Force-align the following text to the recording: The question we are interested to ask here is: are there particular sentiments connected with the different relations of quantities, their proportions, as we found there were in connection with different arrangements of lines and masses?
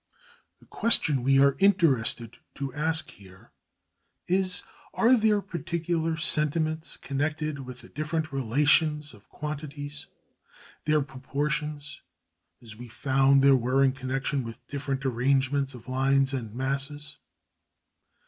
The 0.59 0.65
question 0.65 1.21
we 1.21 1.39
are 1.39 1.55
interested 1.59 2.39
to 2.55 2.73
ask 2.73 3.11
here 3.11 3.51
is: 4.27 4.63
are 4.95 5.15
there 5.15 5.43
particular 5.43 6.17
sentiments 6.17 6.97
connected 6.97 7.59
with 7.59 7.81
the 7.81 7.89
different 7.89 8.31
relations 8.31 9.13
of 9.13 9.29
quantities, 9.29 10.07
their 10.85 11.03
proportions, 11.03 12.01
as 12.63 12.75
we 12.75 12.87
found 12.87 13.43
there 13.43 13.55
were 13.55 13.83
in 13.83 13.91
connection 13.91 14.43
with 14.43 14.65
different 14.65 15.05
arrangements 15.05 15.75
of 15.75 15.87
lines 15.87 16.33
and 16.33 16.55
masses? 16.55 17.17